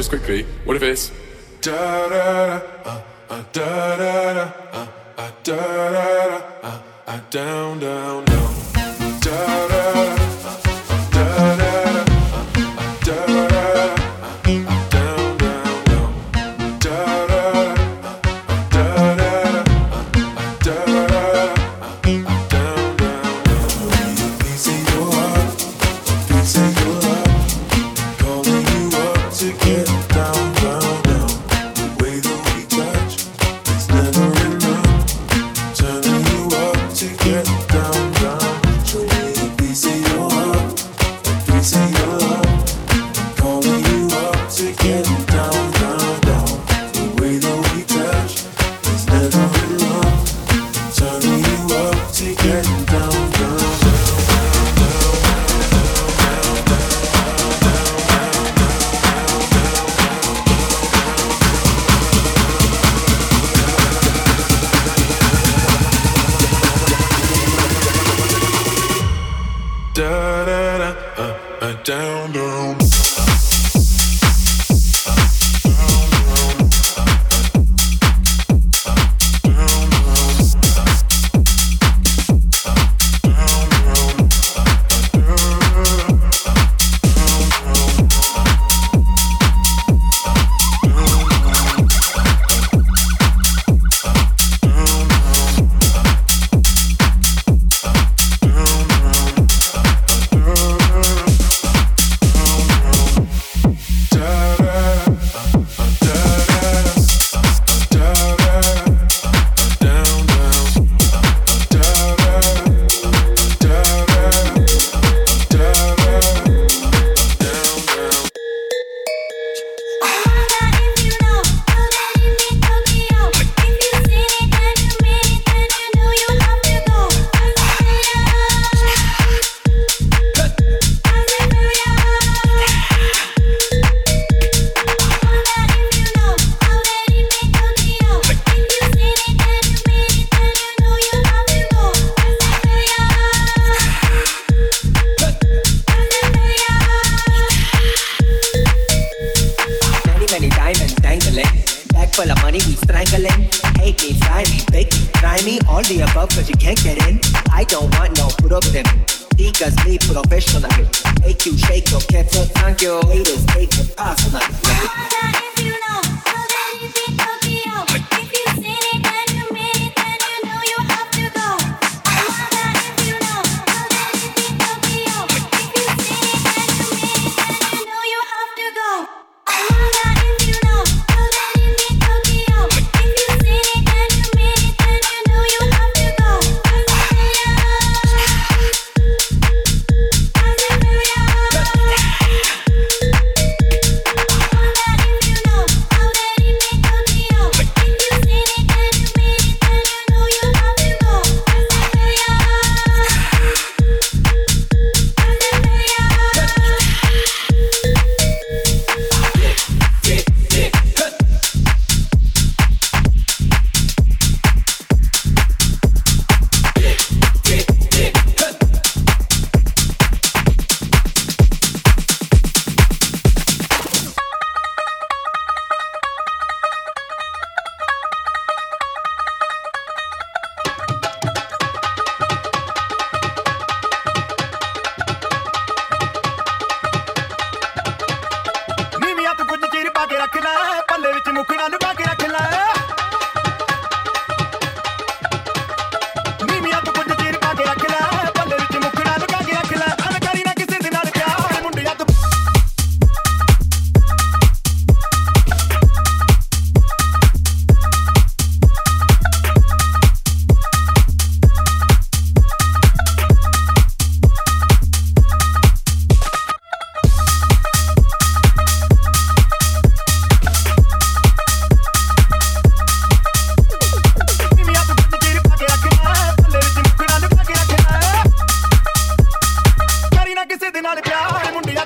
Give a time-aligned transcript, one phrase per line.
[0.00, 0.46] just quickly.
[0.64, 1.12] What if it's
[1.60, 2.08] da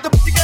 [0.04, 0.43] the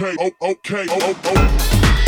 [0.00, 1.34] okay, oh, okay, oh, okay.
[1.36, 2.07] oh.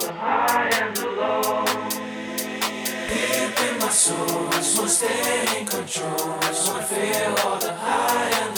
[0.00, 1.64] the high and the low.
[3.08, 6.38] Deep in my soul, I just wanna stay in control.
[6.40, 8.57] I just wanna feel all the high and the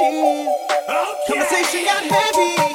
[0.00, 0.56] To chill.
[1.28, 2.69] Conversation got heavy.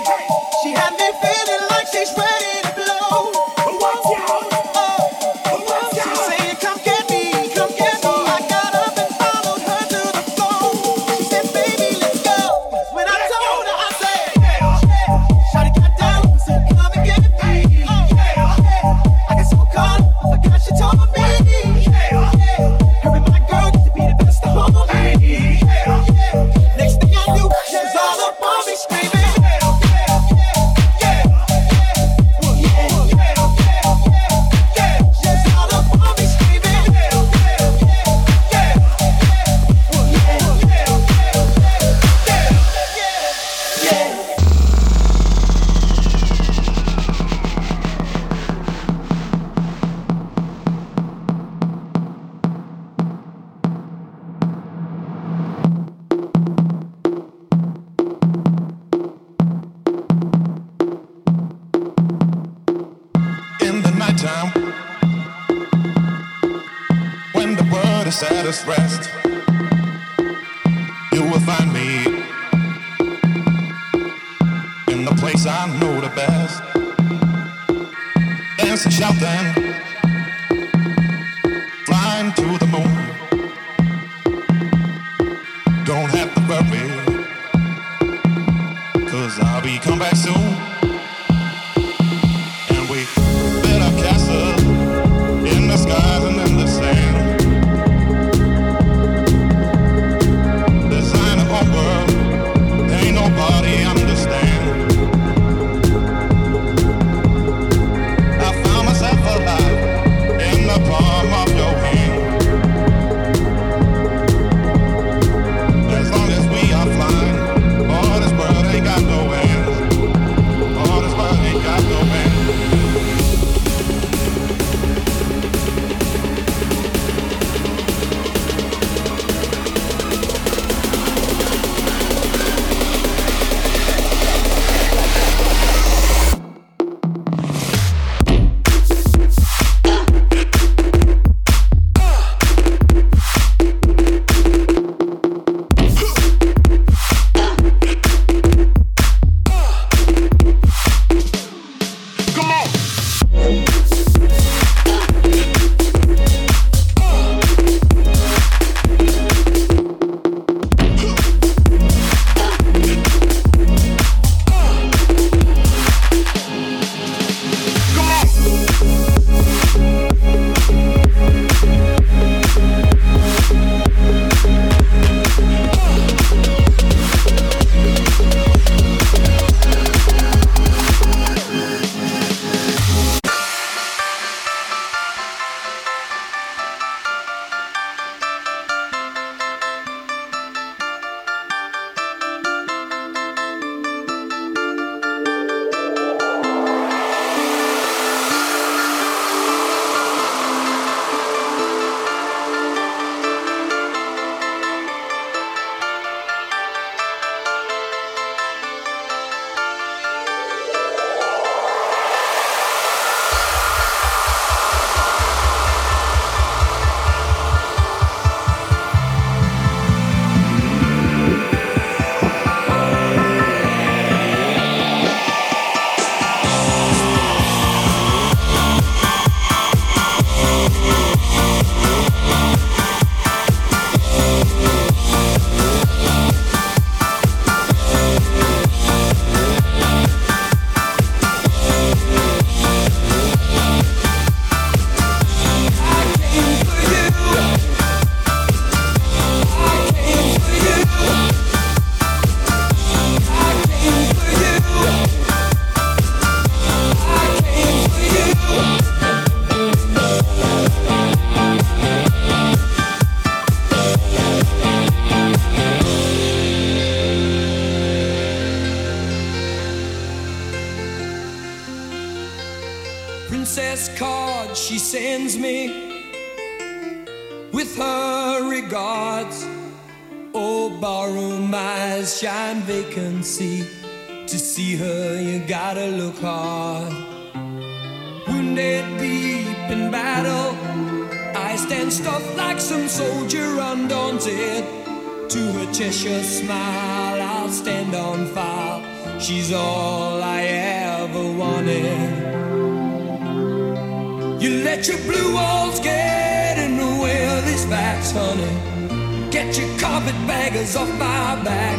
[308.35, 309.29] honey.
[309.31, 311.77] Get your carpetbaggers off my back.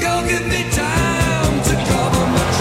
[0.00, 2.53] Go give me time to cover my